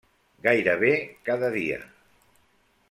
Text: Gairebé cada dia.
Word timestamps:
Gairebé 0.45 0.91
cada 1.29 1.53
dia. 1.59 1.79